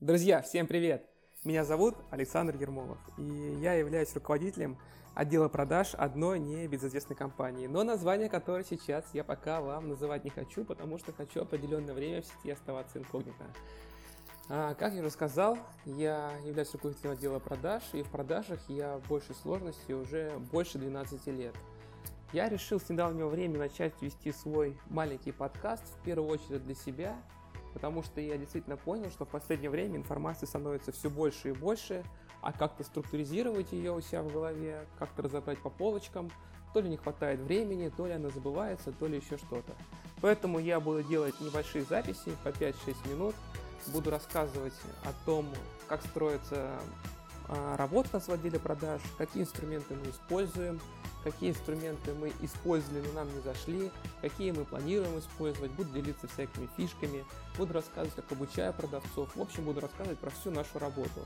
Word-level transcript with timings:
Друзья, 0.00 0.42
всем 0.42 0.68
привет! 0.68 1.04
Меня 1.42 1.64
зовут 1.64 1.96
Александр 2.10 2.54
Ермолов, 2.54 2.98
и 3.18 3.56
я 3.60 3.74
являюсь 3.74 4.14
руководителем 4.14 4.78
отдела 5.16 5.48
продаж 5.48 5.92
одной 5.94 6.38
небезызвестной 6.38 7.16
компании, 7.16 7.66
но 7.66 7.82
название 7.82 8.28
которой 8.28 8.64
сейчас 8.64 9.04
я 9.12 9.24
пока 9.24 9.60
вам 9.60 9.88
называть 9.88 10.22
не 10.22 10.30
хочу, 10.30 10.64
потому 10.64 10.98
что 10.98 11.12
хочу 11.12 11.42
определенное 11.42 11.94
время 11.94 12.22
в 12.22 12.26
сети 12.26 12.52
оставаться 12.52 13.00
инкогнито. 13.00 13.44
А, 14.48 14.74
как 14.74 14.92
я 14.92 15.00
уже 15.00 15.10
сказал, 15.10 15.58
я 15.84 16.30
являюсь 16.44 16.72
руководителем 16.72 17.14
отдела 17.14 17.40
продаж, 17.40 17.82
и 17.92 18.04
в 18.04 18.08
продажах 18.08 18.60
я 18.68 18.98
в 18.98 19.08
большей 19.08 19.34
сложности 19.34 19.90
уже 19.90 20.30
больше 20.52 20.78
12 20.78 21.26
лет. 21.26 21.56
Я 22.32 22.48
решил 22.48 22.78
с 22.78 22.88
недавнего 22.88 23.26
времени 23.26 23.56
начать 23.56 24.00
вести 24.00 24.30
свой 24.30 24.78
маленький 24.90 25.32
подкаст, 25.32 25.82
в 25.98 26.04
первую 26.04 26.30
очередь 26.30 26.64
для 26.64 26.76
себя, 26.76 27.16
потому 27.78 28.02
что 28.02 28.20
я 28.20 28.36
действительно 28.36 28.76
понял, 28.76 29.08
что 29.10 29.24
в 29.24 29.28
последнее 29.28 29.70
время 29.70 29.98
информации 29.98 30.46
становится 30.46 30.90
все 30.90 31.08
больше 31.08 31.50
и 31.50 31.52
больше, 31.52 32.02
а 32.42 32.52
как-то 32.52 32.82
структуризировать 32.82 33.70
ее 33.70 33.92
у 33.92 34.00
себя 34.00 34.22
в 34.22 34.32
голове, 34.32 34.84
как-то 34.98 35.22
разобрать 35.22 35.60
по 35.60 35.70
полочкам, 35.70 36.28
то 36.74 36.80
ли 36.80 36.88
не 36.88 36.96
хватает 36.96 37.38
времени, 37.38 37.88
то 37.96 38.08
ли 38.08 38.14
она 38.14 38.30
забывается, 38.30 38.90
то 38.90 39.06
ли 39.06 39.18
еще 39.18 39.36
что-то. 39.36 39.72
Поэтому 40.20 40.58
я 40.58 40.80
буду 40.80 41.04
делать 41.04 41.40
небольшие 41.40 41.84
записи 41.84 42.32
по 42.42 42.48
5-6 42.48 42.74
минут, 43.10 43.36
буду 43.86 44.10
рассказывать 44.10 44.74
о 45.04 45.12
том, 45.24 45.46
как 45.86 46.02
строится 46.02 46.80
а, 47.46 47.76
работа 47.76 48.08
нас 48.14 48.26
в 48.26 48.32
отделе 48.32 48.58
продаж, 48.58 49.00
какие 49.18 49.44
инструменты 49.44 49.94
мы 49.94 50.10
используем, 50.10 50.80
какие 51.24 51.50
инструменты 51.50 52.14
мы 52.14 52.32
использовали, 52.40 53.06
но 53.06 53.12
нам 53.12 53.34
не 53.34 53.40
зашли, 53.40 53.90
какие 54.20 54.50
мы 54.52 54.64
планируем 54.64 55.18
использовать, 55.18 55.70
буду 55.72 55.90
делиться 55.90 56.28
всякими 56.28 56.68
фишками, 56.76 57.24
буду 57.56 57.74
рассказывать, 57.74 58.14
как 58.14 58.30
обучаю 58.32 58.72
продавцов, 58.72 59.34
в 59.34 59.40
общем, 59.40 59.64
буду 59.64 59.80
рассказывать 59.80 60.18
про 60.18 60.30
всю 60.30 60.50
нашу 60.50 60.78
работу. 60.78 61.20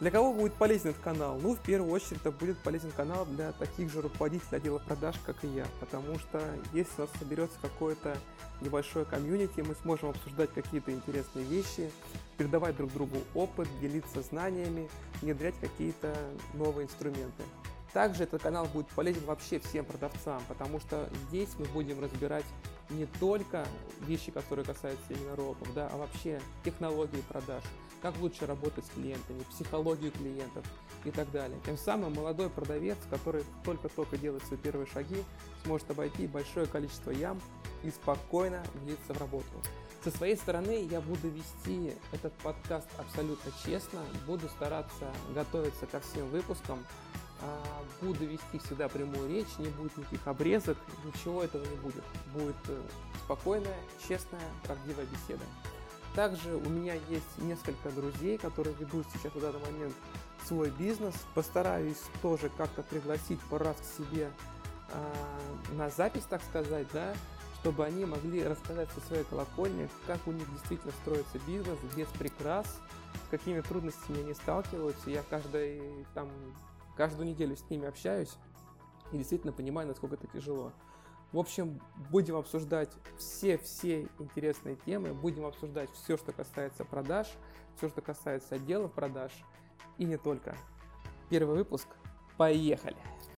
Для 0.00 0.12
кого 0.12 0.32
будет 0.32 0.54
полезен 0.54 0.90
этот 0.90 1.02
канал? 1.02 1.40
Ну, 1.42 1.56
в 1.56 1.58
первую 1.58 1.90
очередь, 1.90 2.20
это 2.20 2.30
будет 2.30 2.56
полезен 2.58 2.92
канал 2.92 3.26
для 3.26 3.50
таких 3.50 3.90
же 3.90 4.00
руководителей 4.00 4.58
отдела 4.58 4.78
продаж, 4.78 5.16
как 5.26 5.42
и 5.42 5.48
я, 5.48 5.66
потому 5.80 6.20
что 6.20 6.40
если 6.72 6.92
у 6.98 7.00
нас 7.00 7.10
соберется 7.18 7.56
какое-то 7.60 8.16
небольшое 8.60 9.04
комьюнити, 9.04 9.60
мы 9.60 9.74
сможем 9.82 10.10
обсуждать 10.10 10.52
какие-то 10.54 10.92
интересные 10.92 11.44
вещи, 11.46 11.90
передавать 12.36 12.76
друг 12.76 12.92
другу 12.92 13.16
опыт, 13.34 13.68
делиться 13.80 14.22
знаниями, 14.22 14.88
внедрять 15.20 15.54
какие-то 15.60 16.14
новые 16.54 16.86
инструменты. 16.86 17.42
Также 17.98 18.22
этот 18.22 18.42
канал 18.42 18.66
будет 18.66 18.86
полезен 18.90 19.24
вообще 19.24 19.58
всем 19.58 19.84
продавцам, 19.84 20.40
потому 20.46 20.78
что 20.78 21.10
здесь 21.26 21.48
мы 21.58 21.64
будем 21.64 22.00
разбирать 22.00 22.44
не 22.90 23.06
только 23.06 23.66
вещи, 24.02 24.30
которые 24.30 24.64
касаются 24.64 25.04
именно 25.12 25.34
роботов, 25.34 25.66
да, 25.74 25.88
а 25.92 25.96
вообще 25.96 26.40
технологии 26.64 27.20
продаж, 27.28 27.64
как 28.00 28.16
лучше 28.18 28.46
работать 28.46 28.84
с 28.86 28.90
клиентами, 28.90 29.42
психологию 29.50 30.12
клиентов 30.12 30.64
и 31.04 31.10
так 31.10 31.28
далее. 31.32 31.58
Тем 31.66 31.76
самым 31.76 32.14
молодой 32.14 32.50
продавец, 32.50 32.98
который 33.10 33.42
только-только 33.64 34.16
делает 34.16 34.44
свои 34.44 34.60
первые 34.60 34.86
шаги, 34.86 35.24
сможет 35.64 35.90
обойти 35.90 36.28
большое 36.28 36.66
количество 36.66 37.10
ям 37.10 37.40
и 37.82 37.90
спокойно 37.90 38.62
влиться 38.74 39.12
в 39.12 39.18
работу. 39.18 39.44
Со 40.04 40.12
своей 40.12 40.36
стороны 40.36 40.86
я 40.88 41.00
буду 41.00 41.30
вести 41.30 41.94
этот 42.12 42.32
подкаст 42.34 42.86
абсолютно 42.96 43.50
честно, 43.66 44.02
буду 44.24 44.48
стараться 44.48 45.12
готовиться 45.34 45.86
ко 45.86 45.98
всем 45.98 46.28
выпускам, 46.28 46.78
буду 48.00 48.24
вести 48.24 48.58
всегда 48.58 48.88
прямую 48.88 49.28
речь, 49.28 49.58
не 49.58 49.68
будет 49.68 49.96
никаких 49.96 50.26
обрезок, 50.26 50.76
ничего 51.04 51.42
этого 51.42 51.64
не 51.64 51.76
будет. 51.76 52.04
Будет 52.32 52.56
э, 52.68 52.80
спокойная, 53.24 53.78
честная, 54.06 54.40
правдивая 54.64 55.06
беседа. 55.06 55.44
Также 56.14 56.56
у 56.56 56.68
меня 56.68 56.94
есть 56.94 57.38
несколько 57.38 57.90
друзей, 57.90 58.38
которые 58.38 58.74
ведут 58.76 59.06
сейчас 59.12 59.32
в 59.32 59.40
данный 59.40 59.60
момент 59.60 59.94
свой 60.46 60.70
бизнес. 60.70 61.14
Постараюсь 61.34 62.00
тоже 62.22 62.50
как-то 62.56 62.82
пригласить 62.82 63.40
по 63.50 63.58
раз 63.58 63.76
к 63.76 64.02
себе 64.02 64.30
э, 64.90 65.74
на 65.74 65.90
запись, 65.90 66.24
так 66.28 66.42
сказать, 66.42 66.86
да, 66.92 67.14
чтобы 67.60 67.84
они 67.84 68.04
могли 68.04 68.44
рассказать 68.44 68.88
со 68.92 69.00
своей 69.06 69.24
колокольни, 69.24 69.88
как 70.06 70.18
у 70.26 70.32
них 70.32 70.50
действительно 70.52 70.92
строится 71.02 71.38
бизнес, 71.46 71.78
без 71.96 72.06
прикрас, 72.08 72.66
с 73.26 73.30
какими 73.30 73.60
трудностями 73.60 74.20
они 74.20 74.34
сталкиваются. 74.34 75.10
Я 75.10 75.22
каждый 75.28 76.06
там 76.14 76.28
каждую 76.98 77.28
неделю 77.28 77.56
с 77.56 77.70
ними 77.70 77.86
общаюсь 77.86 78.36
и 79.12 79.18
действительно 79.18 79.52
понимаю, 79.52 79.86
насколько 79.86 80.16
это 80.16 80.26
тяжело. 80.26 80.72
В 81.30 81.38
общем, 81.38 81.80
будем 82.10 82.34
обсуждать 82.34 82.90
все-все 83.18 84.08
интересные 84.18 84.76
темы, 84.76 85.14
будем 85.14 85.46
обсуждать 85.46 85.90
все, 85.92 86.16
что 86.16 86.32
касается 86.32 86.84
продаж, 86.84 87.28
все, 87.76 87.88
что 87.88 88.00
касается 88.00 88.56
отделов 88.56 88.92
продаж 88.92 89.32
и 89.96 90.04
не 90.04 90.16
только. 90.16 90.56
Первый 91.30 91.56
выпуск. 91.56 91.86
Поехали! 92.36 92.96